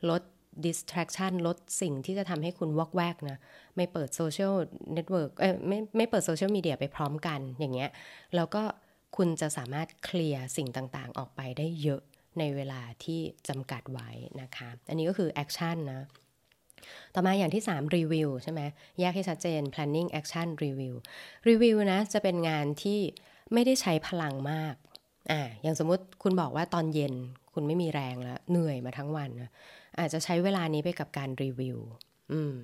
[0.09, 0.21] ลด
[0.65, 3.37] distraction ลดสิ่งที่จะทำให้คุณวอกแวกนะ
[3.75, 4.53] ไม่เปิดโซเชียล
[4.93, 7.89] เน็ตเวิร์กเอ้ยไม่ไม่เปิดโซเชียลมีเดียไปพร้อมกันอย่างเงี้ย
[8.35, 8.63] แล้วก็
[9.17, 12.01] คุณจะสามารถเคลียร์สิ่งต่างๆ ออกไปได้เยอะ
[12.39, 14.09] ในเวลาที่จำกัดไว้
[14.41, 16.01] นะคะ อันนี้ก็คือ action นะ
[17.13, 18.61] ต่อมาอย่างที่ 3 รีวิวใช่ไหม
[18.99, 20.95] แยกให้ชัดเจน planning action review
[21.49, 22.99] รีวิวนะจะเป็นงานที่
[23.53, 24.75] ไม่ได้ใช้พลังมาก
[25.31, 27.13] อ่าอย่างสมมุติคุณบอกว่าตอนเย็น
[27.53, 29.51] คุณไม่มีแรงแล้ว เหนื่อยมาทั้งวันนะ
[29.99, 31.77] อาจจะใช้เวลานี้ไปกับการรีวิว
[32.31, 32.55] อืม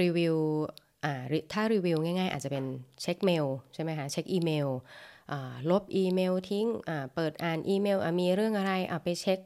[0.00, 0.36] รีวิว
[1.04, 2.64] อ่าถ้ารีวิวง่ายๆ อาจจะเป็น
[3.02, 4.68] เช็คเมลใช่ไหมคะเช็คอีเมล
[5.70, 6.66] ลบอีเมลทิ้ง
[7.14, 8.72] เปิดอ่านอีเมลมีเรื่องอะไร
[9.04, 9.40] ไปเช็ค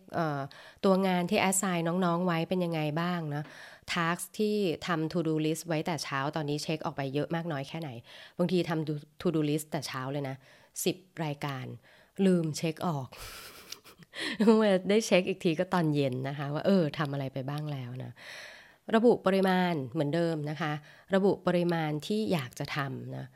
[0.85, 3.45] ตัวงานที่ assign น้องๆไว้เป็นยังไงบ้างนะ
[3.93, 7.91] ทาร์กที่ทำ to do list ไว้แต่เช้าตอนนี้เช็คออกไปเยอะมากน้อยแค่ไหน
[8.39, 10.37] บางทีทำ to do list แต่เช้าเลยนะ
[10.79, 11.67] 10 รายการ
[12.27, 13.09] ลืมเช็คออก
[14.57, 18.13] เมื่อได้เช็คอีกทีก็ตอนเย็นนะคะ ว่าเออทำอะไรไปบ้างแล้วนะ
[18.95, 20.73] ระบุปริมาณเหมือนเดิมนะคะ
[21.15, 23.27] ระบุปริมาณที่อยากจะทำนะ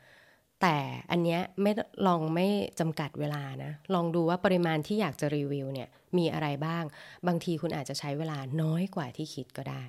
[0.61, 0.77] แต่
[1.11, 1.71] อันเนี้ยไม่
[2.07, 2.47] ลองไม่
[2.79, 6.83] จำกัดเวลานะลองดูว่าปริมาณที่อยากจะรีวิวเนี่ยมีอะไรบ้าง
[7.27, 9.83] บางทีคุณอาจจะใช้เวลาน้อยกว่าที่คิดก็ได้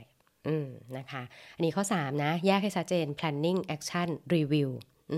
[0.48, 1.22] อืมนะคะ
[1.56, 4.70] อันนี้ข้อ 3 นะ แยกให้ชัดเจน planning action review
[5.12, 5.14] อ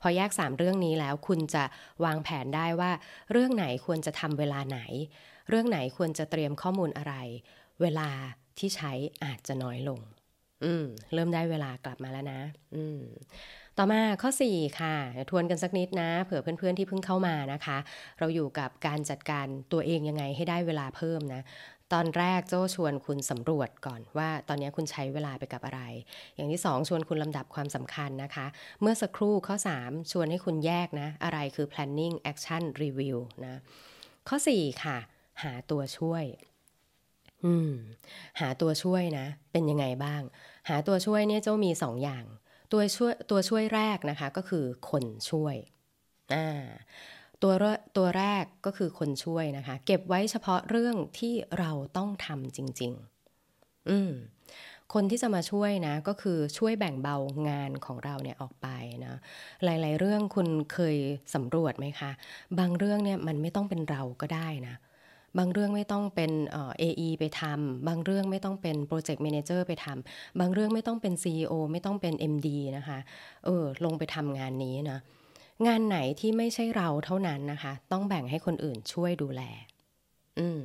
[0.00, 1.64] พอแยก 3 เรื่องนี้แล้วคุณจะ
[2.04, 2.90] วางแผนได้ว่า
[3.32, 4.80] เรื่องไหนควรจะทำเวลาไหน
[5.48, 7.14] เรื่องไหนควรจะเตรียมข้อมูลอะไร
[7.82, 8.10] เวลา
[8.58, 8.92] ที่ใช้
[9.24, 10.00] อาจจะน้อยลง
[10.64, 12.40] อืม เริ่มได้เวลากลับมาแล้วนะ
[12.74, 13.00] อืม
[13.78, 14.94] ต่อมาข้อ 4 ค่ะ
[15.30, 17.78] ทวนกันสักนิดนะ เผื่อเพื่อนๆที่เพิ่งเข้ามานะคะ
[18.18, 21.42] เราอยู่กับการจัดการตัวเองยังไงให้ได้เวลาเพิ่มนะ
[21.92, 25.80] ตอนแรกโจ้ชวนคุณสำรวจก่อนว่าตอนนี้คุณใช้เวลาไปกับอะไร
[26.34, 28.46] อย่างที่ 2 ชวนคุณลำดับความสำคัญนะคะ
[28.80, 33.56] เมื่อสักครู่ข้อ 3 ชวนให้คุณแยกนะ อะไรคือ planning action review นะ
[34.28, 34.98] ข้อ 4 ค่ะ
[35.42, 36.24] หาตัวช่วย
[37.44, 37.72] อืม
[38.40, 40.22] หาตัวช่วยนะ เป็นยังไงบ้าง
[40.68, 42.24] หาตัวช่วยเนี่ยเจ้ามี 2อย่าง
[42.72, 45.56] ตัวช่วยตัวช่วยแรกนะคะ ก็คือคนช่วย
[46.32, 46.46] อ่า
[47.42, 47.52] ตัว
[47.96, 52.92] ตัวแรกก็คือคนช่วยนะคะ เก็บไว้เฉพาะเรื่องที่เราต้องทำจริง
[53.40, 54.12] ๆ อืม
[54.94, 57.16] คนที่จะมาช่วยนะ ก็คือช่วยแบ่งเบา
[57.48, 58.66] งานของเราเนี่ยออกไป
[59.04, 59.14] นะ
[59.64, 60.96] หลาย ๆ เรื่องคุณเคย
[61.34, 62.10] สำรวจไหมคะ
[62.58, 64.74] บางเรื่องเนี่ยมันไม่ต้องเป็นเราก็ได้นะ
[65.38, 72.98] บางเรื่องไม่ต้องเป็น AE ไปทำบางเรื่องไม่ต้องเป็น project manager ไปทำบางเรื่องไม่ต้องเป็น CEO ไม่ต้องเป็น MD นะคะ
[73.44, 74.98] เออลงไปทำงานนี้นะ
[75.66, 79.42] งานไหนที่ไม่ใช่เราเท่านั้นนะคะ ต้องแบ่งให้คนอื่นช่วยดูแล
[80.38, 80.60] อืม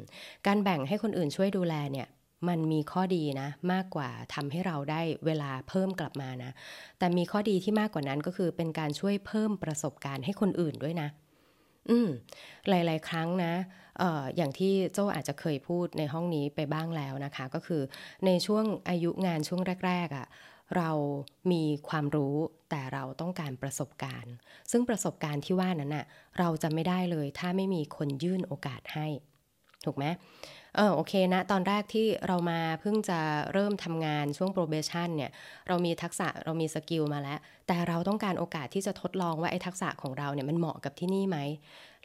[0.47, 2.07] การแบ่งให้คนอื่นช่วยดูแลเนี่ย
[2.47, 6.51] มันมีข้อดีนะ มากกว่าทำให้เราได้เวลาเพิ่มกลับมานะ
[6.99, 11.09] แต่มีข้อดีที่มากกว่านั้นก็คือเป็นการช่วยเพิ่มประสบการณ์ให้คนอื่นด้วยนะ
[11.89, 12.09] อืม
[12.69, 13.53] หลาย ๆ ครั้งนะ
[13.99, 17.81] เอออย่างที่โจอาจจะเคยพูดในห้องนี้ไปบ้างแล้วนะคะ ก็คือ
[18.25, 20.27] ในช่วงอายุงานช่วงแรก ๆอะ่ะ
[20.77, 20.91] เรา
[21.51, 22.35] มีความรู้
[22.69, 24.33] แต่เราต้องการประสบการณ์
[24.71, 26.05] ซึ่งประสบการณ์ที่ว่านั้นน่ะ
[26.39, 29.07] เราจะไม่ได้เลยถ้าไม่มีคนยื่นโอกาสให้
[29.85, 30.05] ถูกไหม
[30.75, 33.19] เออโอเคนะ ตอนแรกที่เรามาเพิ่งจะ
[33.53, 35.31] เริ่มทำงานช่วง probation เนี่ย
[35.67, 41.37] เรามีทักษะเรามีสกิลมาแล้ว แต่เราต้องการโอกาสที่จะทดลองว่าไอ้ทักษะของเราเนี่ยมันเหมาะกับที่นี่ไหม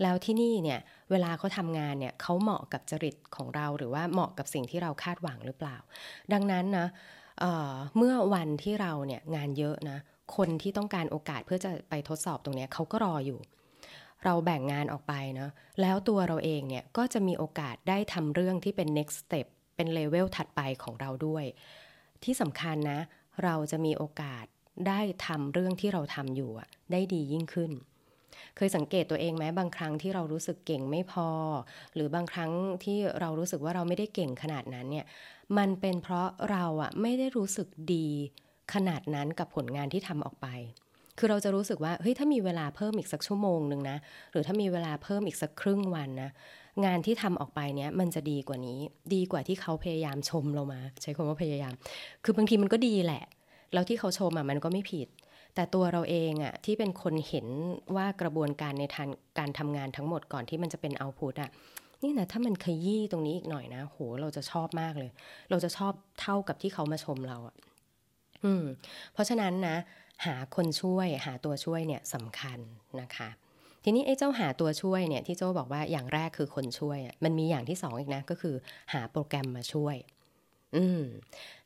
[0.03, 5.77] แล้วที่นี่เนี่ยเวลาเขาทำงานเนี่ยเขาเหมาะกับจริตของเราหรือว่าเหมาะกับสิ่งที่เราคาดหวังหรือเปล่า
[6.33, 6.89] ดังนั้นนะ
[7.97, 9.99] เมื่อวันที่เราเนี่ยงานเยอะนะ
[10.37, 13.41] คนที่ต้องการโอกาสเพื่อจะไปทดสอบตรงนี้เขาก็รออยู่
[14.25, 19.47] เราแบ่งงานออกไปเนาะแล้วตัวเราเองเนี่ยก็จะมีโอกาสได้ทำเรื่องที่เป็น next step
[19.77, 21.45] เป็นเลเวลถัดไปของเราด้วย
[22.25, 23.01] ที่สำคัญนะ
[23.45, 24.45] เราจะมีโอกาส
[24.89, 26.51] ได้ทำเรื่องที่เราทำอยู่
[26.93, 27.73] ได้ดียิ่งขึ้น
[28.57, 31.29] เคยสังเกตตัวเองไหมบางครั้งที่เรารู้สึกเก่งไม่พอ
[31.95, 32.51] หรือบางครั้ง
[32.85, 35.07] ที่เรารู้สึกว่าเราไม่ได้เก่งขนาดนั้นเนี่ย
[35.59, 38.09] มันเป็นเพราะเราอะไม่ได้รู้สึกดี
[38.75, 40.49] ขนาดนั้นกับผลงานที่ทำออกไป
[41.19, 43.99] คือเราจะรู้สึกว่าเฮ้ยถ้ามีเวลาเพิ่มอีกสักชั่วโมงหนึ่งนะ
[44.33, 46.31] หรือถ้ามีเวลาเพิ่มอีกสักครึ่งวันนะ
[46.85, 48.79] งานที่ทำออกไปเนี้ยมันจะดีกว่านี้
[49.15, 51.73] ดีกว่าที่เขาพยายามชมเรามา ใช้คำว่าพยายาม
[52.25, 53.25] คือบางทีมันก็ดีแหละ
[53.73, 55.09] แล้วที่เขาชมอะมันก็ไม่ผิด
[55.57, 57.47] แต่ตัวเราเองอะที่เป็นคนเห็น
[57.97, 61.51] ว่ากระบวนการในทางการทำงานทั้งหมดก่อนที่มันจะเป็นเอาพุตอะ
[62.03, 65.11] นี่นะถ้ามันขยี้ตรงนี้อีกหน่อยนะ โหเราจะชอบมากเลย
[65.51, 67.57] เราจะชอบเท่ากับที่เขามาชมเราอะ
[68.45, 68.65] อืม
[69.13, 69.77] เพราะฉะนั้นนะ
[70.27, 72.59] หาคนช่วยหาตัวช่วยเนี่ยสำคัญ
[73.01, 73.29] นะคะ
[73.85, 78.55] ทีนี้ไอ้เจ้าหาตัวช่วยเนี่ยที่โจ้บอกว่าอย่างแรกคือคนช่วย มันมีอย่างที่สองอีกนะก็คือ
[78.93, 79.97] หาโปรแกรมมาช่วย
[80.75, 81.01] อืม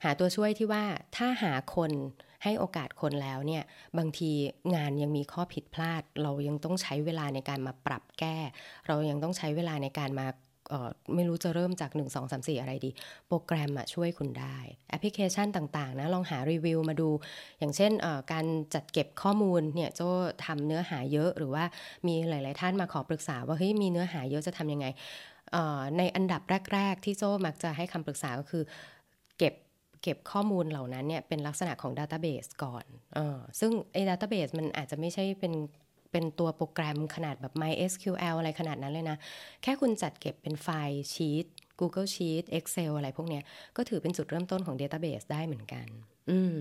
[0.05, 0.85] หาตัวช่วยที่ว่า
[1.17, 1.93] ถ้าหาคน
[2.43, 3.63] ให้โอกาสคนแล้วเนี่ย
[3.99, 4.31] บางที
[4.75, 8.37] งานยังมีข้อผิดพลาด เรายังต้องใช้เวลาในการมาปรับแก้
[8.89, 10.27] เรายังต้องใช้เวลาในการมา
[11.15, 12.91] ไม่รู้จะเริ่มจาก 1 2 3 4 อะไรดี
[13.29, 14.59] โปรแกรมช่วยคุณได้
[14.91, 17.09] แอปพลิเคชันต่างๆนะลองหารีวิวมาดู
[17.59, 17.93] อย่างเช่น
[18.33, 20.01] การจัดเก็บข้อมูลเนี่ยโจ
[20.45, 21.65] ทำเนื้อหาเยอะหรือว่า
[22.07, 24.87] มีหลาย ๆ ท่านมาขอปรึกษาว่าเฮ้ยมีเนื้อหาเยอะจะทำยังไง
[25.99, 26.43] ในอันดับ
[26.75, 28.63] แรก ๆ ที่โจ้มักจะให้คำปรึกษาก็คือ
[29.39, 29.55] เก็บ
[30.03, 32.85] เก็บข้อมูลเหล่านั้นเนี่ยเป็นลักษณะของดัตเต้าเบสก่อน
[33.19, 33.21] อ
[33.61, 35.55] ซึ่งไอ้ดัตเต้าเบสมันอาจจะไม่ใช่เป็น
[36.13, 39.17] เป็นตัวโปรแกรมขนาดแบบ MySQL อะไรขนาดนั้นเลยนะ
[39.63, 41.47] แค่คุณจัดเก็บเป็นไฟล์ชีต
[41.81, 43.41] Google Sheet Excel อะไรพวกนี้
[43.77, 45.87] ก็ถือเป็นจุดเริ่มต้นของ Database ได้เหมือนกัน
[46.31, 46.59] อืม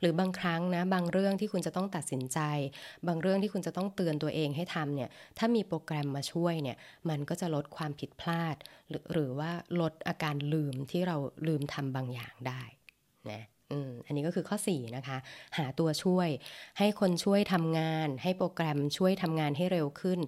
[0.00, 2.38] หรือบางครั้งนะบางเรื่องที่คุณจะต้องตัดสินใจ
[3.06, 6.76] บางเรื่องที่คุณจะต้องเตือนตัวเองให้ทำเนี่ยถ้ามีโปรแกรมมาช่วยเนี่ย
[7.08, 8.56] มันก็จะลดความผิดพลาด
[8.88, 9.50] หรือหรือว่า
[9.80, 11.16] ลดอาการลืมที่เรา
[11.48, 12.62] ลืมทำบางอย่างได้
[13.30, 13.42] นะ
[14.06, 15.18] อันนี้ก็คือข้อ 4 นะคะ
[15.58, 16.28] หาตัวช่วย
[16.78, 20.20] ให้คนช่วยทำงาน ให้โปรแกรมช่วยทำงานให้เร็วขึ้น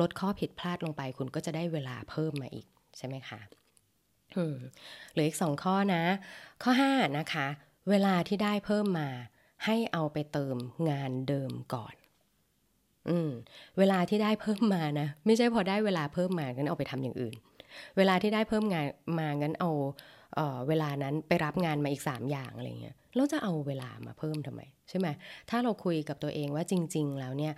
[0.00, 2.66] ลดข้อผิดพลาดลงไป คุณก็จะได้เวลาเพิ่มมาอีก
[2.98, 3.40] ใช่ไหมคะ
[5.14, 6.02] หลืออีกสองข้อนะ
[6.62, 7.46] ข้อ 5 นะคะ
[7.90, 9.08] เวลาที่ได้เพิ่มมา
[9.64, 10.56] ให้เอาไปเติม
[10.90, 11.94] งานเดิมก่อน
[13.08, 13.30] อืม
[13.78, 17.34] เวลาที่ได้เพิ่มมานะ ไม่ใช่พอได้เวลาเพิ่มมางั้นเอาไปทำอย่างอื่น
[17.96, 18.86] เวลาที่ได้เพิ่มงาน
[19.18, 19.70] มางั้นเอา
[20.34, 25.08] เเวลานั้นไปรับงานมาอีก 3 อย่างอะไรเงี้ยเราจะเอาเวลามาเพิ่มทำไม ใช่ไหม
[25.50, 27.54] ถ้าเราคุยกับตัวเองว่าจริง ๆ แล้วเนี่ย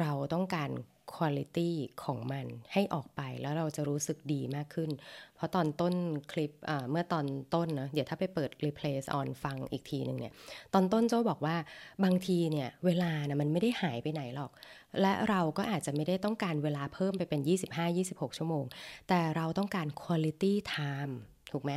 [0.00, 0.70] เราต้องการ
[1.14, 4.90] คุณลิตี้ของมันให้ออกไปแล้วเราจะรู้สึกดีมากขึ้น
[5.36, 5.94] เพราะตอนต้น
[6.32, 6.52] คลิป
[6.90, 10.32] เมื่อตอนต้นนะเดี๋ยวถ้าไปเปิด replace on ฟังอีกทีหนึ่งเนี่ย
[10.74, 11.56] ตอนต้นโจ้บอกว่า
[12.04, 14.50] บางทีเนี่ยเวลานะมันไม่ได้หายไปไหนหรอก
[15.00, 17.40] และเราก็อาจจะไม่ได้ต้องการเวลาเพิ่มไปเป็น
[17.88, 18.64] 25-26 ชั่วโมง
[19.08, 21.14] แต่เราต้องการ quality time
[21.52, 21.72] ถูกไหม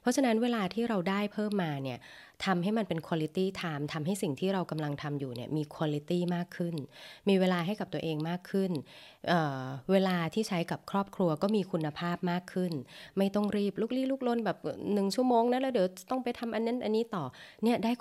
[0.00, 1.98] เพราะฉะนั้นเวลาที่เราได้เพิ่มมาเนี่ย
[2.44, 6.74] ทำให้มันเป็น quality time ทำให้สิ่งที่เรากำลังทำอยู่เนี่ยมี quality มากขึ้น
[7.28, 8.70] มีเวลาให้กับตัวเองมากขึ้น
[9.28, 12.72] เวลาที่ใช้กับครอบครัวก็มีคุณภาพมากขึ้น
[13.18, 14.58] ไม่ต้องรีบลุกลี้ลุกลนแบบ
[14.92, 17.24] หนึ่งชั่วโมงนะแล้วเดี๋ยวต้องไปทำอันนั้นอันนี้ต่อ
[17.62, 17.92] เนี่ยได้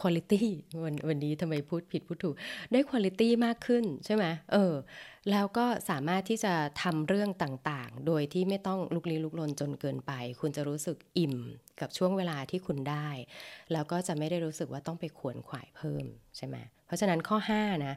[0.00, 0.44] quality quality
[0.84, 2.34] วันวันนี้ทำไมพูดผิดพูดถูก
[2.72, 4.74] ได้ quality มากขึ้นใช่ไหมเออ
[5.30, 11.36] แล้วก็สามารถที่จะทำเรื่องต่างๆ โดยที่ไม่ต้องลุกลี้ลุกลนจนเกินไป คุณจะรู้สึกอิ่ม
[11.80, 13.08] กับช่วงเวลาที่คุณได้
[13.72, 16.04] แล้วก็จะไม่ได้รู้สึกว่าต้องไปขวนขวายเพิ่ม
[16.36, 16.56] ใช่ไหม
[16.86, 17.94] เพราะฉะนั้นข้อ 5 นะ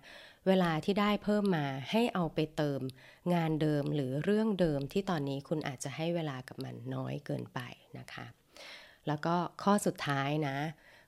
[0.47, 2.79] เวลาที่ได้เพิ่มมาให้เอาไปเติม
[3.33, 7.59] งานเดิมหรือเรื่องเดิมที่ตอนนี้คุณอาจจะให้เวลากับมันน้อยเกินไป
[7.99, 8.25] นะคะ
[9.07, 10.57] แล้วก็ข้อสุดท้ายนะ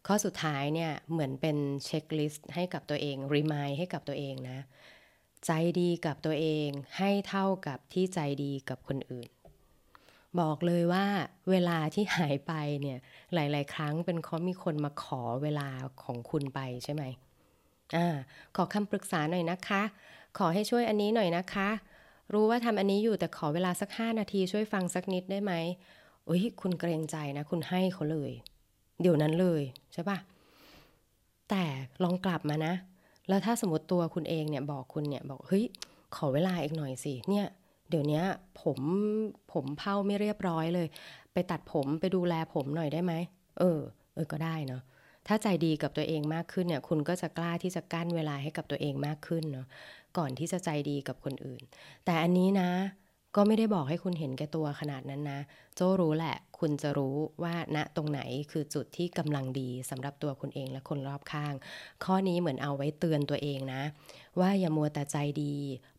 [0.07, 4.59] ข้อสุดท้ายเนี่ยเหมือนเป็นเช็คลิสต์ให้กับตัวเองรีมายให้กับตัวเองนะ
[5.45, 9.29] ใจดีกับตัวเองให้เท่ากับที่ใจดีกับคนอื่น
[10.39, 11.05] บอกเลยว่า
[11.51, 12.97] เวลาที่หายไปเนี่ย
[13.33, 15.69] หลาย ๆ ครั้งเป็นเพราะมีคนมาขอเวลา
[16.03, 17.03] ของคุณไปใช่ไหม
[17.95, 18.07] อ่า
[18.55, 19.83] ขอคำปรึกษาหน่อยนะคะ
[20.37, 21.69] ขอให้ช่วยอันนี้หน่อยนะคะ
[22.33, 25.53] รู้ว่าทำอันนี้อยู่แต่ขอเวลาสักห้านาทีช่วยฟังสักนิดได้ไหม
[26.27, 28.31] อุ้ยคุณเกรงใจนะ คุณให้เขาเลย
[29.01, 29.61] เดี๋ยวนั้นเลย
[29.93, 30.17] ใช่ปะ
[31.49, 31.63] แต่
[32.03, 32.73] ลองกลับมานะ
[33.29, 35.65] แล้วถ้าสมมติตัวคุณเองเนี่ยบอกคุณเนี่ยบอกเฮ้ย
[36.15, 37.45] ขอเวลาอีกหน่อยสิเนี่ย
[37.89, 38.21] เดี๋ยวนี้
[38.61, 38.79] ผม
[39.53, 40.87] ผมเผาไม่เรียบร้อยเลย
[41.33, 43.13] ไปตัดผมไปดูแลผมหน่อยได้ไหม
[43.59, 43.79] เออ
[44.15, 44.81] เออก็ได้เนาะ
[45.27, 49.67] ถ้าใจดีกับตัวเองมากขึ้นเนี่ย คุณก็จะกล้าที่จะกั้นเวลาให้กับตัวเองมากขึ้นเนาะ
[50.17, 51.61] ก่อนที่จะใจดีกับคนอื่น
[52.05, 52.69] แต่อันนี้นะ
[53.35, 55.39] ก็ไม่ได้บอกให้คุณเห็นแก่ตัวขนาดนั้นนะ
[55.75, 61.53] โจรู้แหละ คุณจะรู้ว่าณตรงไหนคือจุดที่กำลังดีสำหรับตัวคุณเองและคนรอบข้าง
[62.03, 63.83] ข้อนี้เหมือนเอาไว้เตือนตัวเองนะ
[64.39, 65.55] ว่าอย่ามัวแต่ใจดี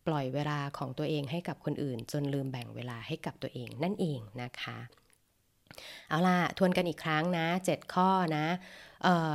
[0.07, 4.79] ปล่อยเวลาของตัวเองให้กับคนอื่น จนลืมแบ่งเวลาให้กับตัวเองนั่นเองนะคะ
[6.09, 8.47] เอาล่ะ ทวนกันอีกครั้งนะ 7 ข้อนะ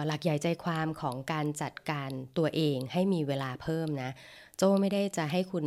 [0.07, 4.11] หลักใหญ่ใจความของการจัดการตัวเองให้มีเวลาเพิ่มนะ
[4.57, 5.65] โจไม่ได้จะให้คุณ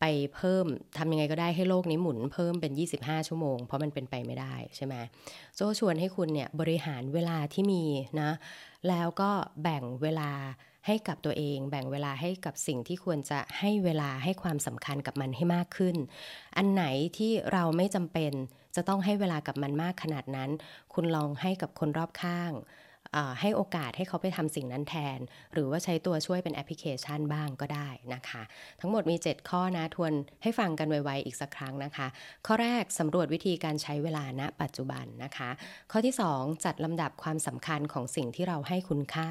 [0.00, 0.66] ไปเพิ่ม
[0.98, 4.94] ทำยังไงก็ได้ให้โลกนี้หมุนเพิ่มเป็น 25 ชั่วโมง เพราะมันเป็นไปไม่ได้ใช่ไหม
[5.56, 7.84] โจชวนให้คุณเนี่ยบริหารเวลาที่มี
[8.20, 8.30] นะ
[8.88, 9.30] แล้วก็
[9.62, 10.30] แบ่งเวลา
[10.86, 15.96] ให้กับตัวเอง แบ่งเวลาให้กับสิ่งที่ควรจะให้เวลาให้ความสำคัญกับมันให้มากขึ้น
[16.56, 16.84] อันไหน
[17.18, 18.32] ที่เราไม่จำเป็น
[18.76, 20.50] จะต้องให้เวลากับมันมากขนาดนั้น
[20.94, 22.52] คุณลองให้กับคนรอบข้าง
[23.40, 25.18] ให้โอกาสให้เขาไปทำสิ่งนั้นแทน
[25.52, 28.42] หรือว่าใช้ตัวช่วยเป็นแอปพลิเคชันบ้างก็ได้นะคะ
[28.80, 32.06] ทั้งหมดมี 7 ข้อนะทวนให้ฟังกันไวๆอีกสักครั้งนะคะ
[32.46, 35.50] ข้อแรกสำรวจวิธีการใช้เวลาณปัจจุบันนะคะ
[35.92, 39.28] ข้อที่ 2 จัดลำดับความสำคัญของสิ่งที่เราให้คุณค่า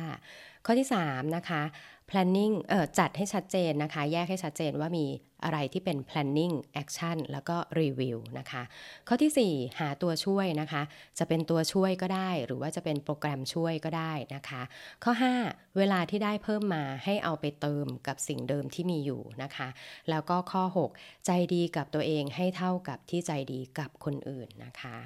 [0.65, 1.61] ข้อที่3นะคะ
[2.09, 5.05] planning เอ่อจัดให้ชัดเจนนะคะ แยกให้ชัดเจนว่ามี
[5.43, 8.63] อะไรที่เป็น planning action แล้วก็ review นะคะ
[9.07, 10.81] ข้อที่ 4 หาตัวช่วยนะคะ
[11.19, 14.61] จะเป็นตัวช่วยก็ได้ หรือว่าจะเป็นโปรแกรมช่วยก็ได้นะคะ
[15.03, 15.13] ข้อ
[15.45, 19.67] 5 เวลาที่ได้เพิ่มมาให้เอาไปเติมกับสิ่งเดิมที่มีอยู่นะคะ
[20.09, 20.63] แล้วก็ข้อ
[20.95, 24.97] 6 ใจดีกับตัวเองให้เท่ากับที่ใจดีกับคนอื่นนะคะ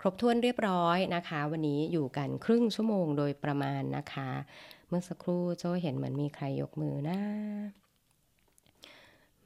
[0.00, 4.30] ครบถ้วนเรียบร้อยนะคะ วันนี้อยู่กันครึ่งชั่วโมงโดยประมาณนะคะ
[4.88, 7.18] เมื่อสักครู่โจเห็นเหมือนมีใครยกมือนะ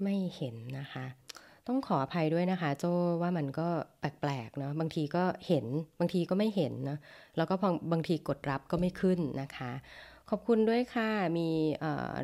[0.03, 1.07] ไม่เห็นนะคะ
[1.67, 2.85] ต้องขออภัยด้วยนะคะ โจ
[3.23, 3.69] ว่ามันก็
[4.01, 5.67] แปลกๆเนาะบางทีก็เห็น
[5.99, 6.99] บางทีก็ไม่เห็นนะ
[7.37, 7.55] แล้วก็
[7.93, 9.73] บางทีกดรับก็ไม่ขึ้นนะคะ
[10.31, 11.49] ขอบคุณด้วยค่ะ มี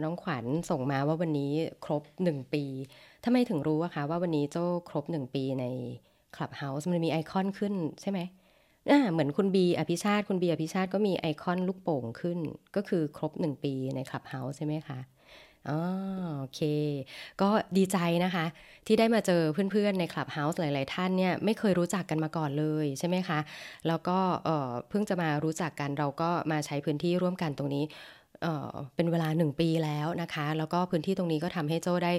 [0.03, 1.53] น้องขวัญส่งมาว่าวันนี้
[1.85, 2.65] ครบ 1 ปี
[3.25, 4.57] ทำไมถึงรู้อะคะว่าวันนี้โจ
[4.89, 5.65] ครบ 1 ปีใน
[6.37, 8.21] Clubhouse มันมีไอคอนขึ้นใช่ไหม
[9.13, 12.39] เหมือนคุณบีอภิชาติ คุณบีอภิชาติก็มีไอคอนลูกโป่งขึ้น
[12.77, 14.99] ก็คือครบหนึ่งปีในคลับเฮาส์ใช่ไหมคะ
[15.69, 15.79] อ๋อ
[16.39, 16.61] โอเค
[17.41, 18.47] ก็ดีใจนะคะ
[18.87, 19.43] ที่ได้มาเจอ
[19.73, 23.39] เพื่อนๆ ในคลับเฮาส์หลาย ๆ ท่านเนี่ย ไม่เคยรู้จักกันมาก่อนเลยใช่ไหมคะ
[23.89, 24.19] แล้วก็
[24.89, 27.85] เพิ่งจะมารู้จักกันเราก็มาใช้พื้นที่ร่วมกันตรงนี้
[28.97, 32.13] เป็นเวลาหนึ่งปีแล้วนะคะ แล้วก็พื้นที่ตรงนี้ก็ทำให้โจ้ได้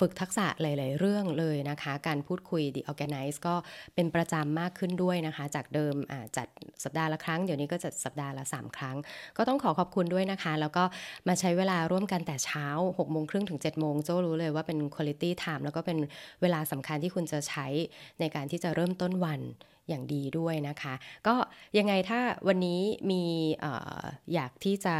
[0.00, 3.54] ฝึกทักษะหลาย ๆ เรื่องเลยนะคะ การพูดคุย The Organize ก็
[3.94, 5.94] เป็นประจำมากขึ้นด้วยนะคะ จากเดิม
[6.36, 6.48] จัด
[6.84, 8.96] สัปดาห์ละครั้ง เดี๋ยวนี้ก็จัดสัปดาห์ละ 3 ครั้ง
[9.36, 10.84] ก็ต้องขอขอบคุณด้วยนะคะ แล้วก็
[11.28, 15.98] มาใช้เวลาร่วมกันแต่เช้า6โมงครึ่งถึง7โมงโจ้รู้เลยว่าเป็น quality time แล้วก็เป็น
[16.42, 17.66] เวลาสำคัญที่คุณจะใช้
[18.20, 19.42] ในการที่จะเริ่มต้นวัน
[19.88, 20.94] อย่างดีด้วยนะคะ
[21.26, 21.34] ก็
[21.78, 23.22] ยังไงถ้าวันนี้มี
[23.64, 23.66] อ
[24.34, 24.96] อยากที่จะ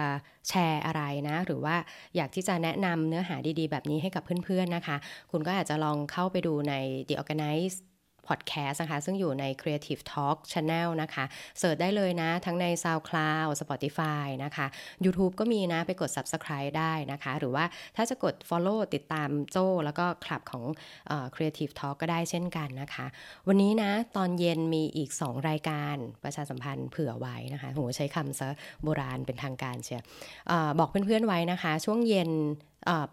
[0.49, 1.77] แชร์อะไรนะ หรือว่า
[2.17, 4.97] อยากที่จะแนะนำเนื้อหาดีๆ แบบนี้ให้กับเพื่อนๆนะคะ
[5.31, 6.75] คุณก็อาจจะลองเข้าไปดูใน
[7.09, 7.77] The Organize
[8.29, 11.25] พอดแคสต์นะคะ ซึ่งอยู่ใน Creative Talk Channel นะคะ
[11.59, 14.67] เสิร์ชได้เลยนะ ทั้งใน SoundCloud Spotify นะคะ
[15.05, 17.65] YouTube ก็มีนะ ไปกด Subscribe ได้นะคะ หรือว่า
[17.97, 20.65] ถ้าจะกด Follow ติดตามโจ้แล้วก็คลับของ
[21.35, 23.07] Creative Talk ก็ได้เช่นกันนะคะ
[23.49, 28.49] วันนี้นะ ตอนเย็นมีอีก 2 รายการประชาสัมพันธ์เผื่อไว้นะคะโหใช้คำซะ
[28.83, 30.03] โบราณเป็นทางการเชีย
[30.79, 32.31] บอกเพื่อนๆไว้นะคะ ช่วงเย็น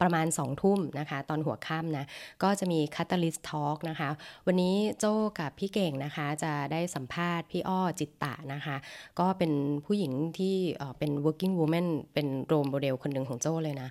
[0.02, 2.06] ประมาณ2ทุ่มนะคะ ตอนหัวค่ำนะ
[2.44, 4.10] ก็จะมี Catalyst Talk นะคะ
[4.48, 8.76] วันนี้โจ้กับพี่เก่งนะคะ จะได้สัมภาษณ์พี่อ้อจิตตะนะคะ
[9.20, 9.52] ก็เป็น
[9.86, 10.56] ผู้หญิงที่
[11.00, 13.90] เป็น working woman เป็นโรมโมเดลคนหนึ่งของโจ้เลยนะ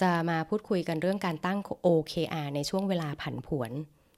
[0.00, 3.72] จะมาพูดคุยกันเรื่องการตั้ง OKR ในช่วงเวลาผันผวน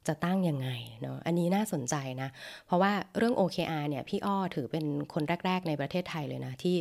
[0.08, 0.68] จะตั้งยังไง
[1.02, 2.28] เนาะอันนี้น่าสนใจนะ
[2.66, 4.84] เพราะว่าเรื่อง OKR เนี่ยพี่อ้อถือเป็น
[5.14, 6.76] คนแรก ๆ ในประเทศไทยเลยนะ ที่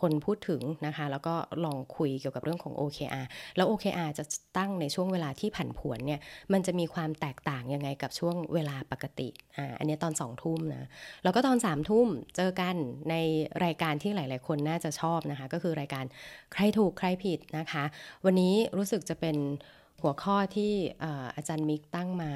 [0.00, 1.34] คนพูดถึงนะคะ แล้วก็
[1.64, 4.24] ลองคุยเกี่ยวกับเรื่องของ OKR แล้ว OKR จะ
[4.58, 6.20] ตั้งในช่วงเวลาที่ผันผวนเนี่ย
[6.52, 10.88] มันจะมีความแตกต่างยังไงกับช่วงเวลาปกติอ่าอันนี้ตอนสองทุ่มนะ
[11.24, 12.76] แล้วก็ตอนสามทุ่มเจอกัน
[13.10, 13.14] ใน
[13.64, 16.04] รายการที่หลาย ๆ คนน่าจะชอบนะคะ ก็คือรายการ
[16.52, 17.84] ใครถูกใครผิดนะคะ
[18.24, 19.36] วันนี้รู้สึกจะเป็น
[20.02, 20.72] หัวข้อที่
[21.36, 22.32] อาจารย์มิกตั้งมา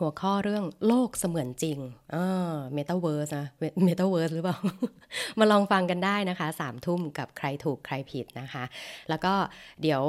[0.00, 1.78] หัวข้อเรื่องโลกเสมือนจริง
[2.12, 2.16] เอ
[2.50, 3.46] อเมตาเวิร์สนะ
[3.84, 4.56] เมตาเวิร์สหรือเปล่า
[5.38, 8.64] มาลองฟังกันได้นะคะสามทุ่มกับใครถูกใครผิดนะคะ
[9.08, 9.34] แล้วก็
[9.82, 10.02] เดี๋ยว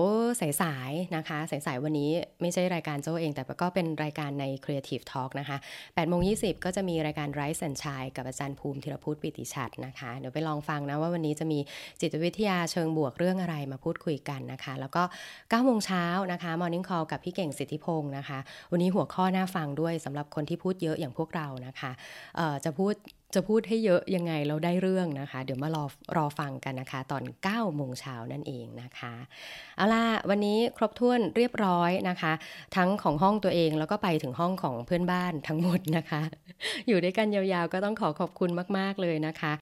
[0.62, 2.10] สายๆนะคะ สายๆวันนี้
[2.42, 11.60] ไม่ใช่รายการโจเอง แต่ก็เป็นรายการใน Creative Talk นะคะ8โมง20 ก็จะมีรายการไรซ์แอนชัยกับอาจารย์ภูมิธีรพุทธปิติชัดนะคะ เดี๋ยวไปลองฟังนะว่าวันนี้จะมี
[12.02, 15.04] จิตวิทยาเชิงบวกเรื่องอะไรมาพูดคุยกันนะคะ แล้วก็
[15.36, 18.40] 9โมงเช้านะคะ Morning Call กับพี่เก่งสิทธิพงศ์นะคะ
[18.72, 21.92] วันนี้หัวข้อน่าฟังด้วยสำหรับคนที่พูดเยอะอย่างพวกเรานะคะ
[22.66, 22.96] จะพูด
[23.36, 25.86] จะพูดให้เยอะยังไงเราได้เรื่องนะคะ เดี๋ยวมารอ
[26.18, 29.14] รอฟังกันนะคะ ตอน9โมงเช้านั่นเองนะคะ
[29.78, 32.34] เอาล่ะวันนี้ครบถ้วนเรียบร้อยนะคะ
[32.76, 36.22] ทั้งของห้องตัวเองแล้วก็ไปถึงห้องของเพื่อนบ้านทั้งหมดนะคะ
[36.88, 39.60] อยู่ด้วยกันยาวๆก็ต้องขอขอบคุณมากๆเลยนะคะ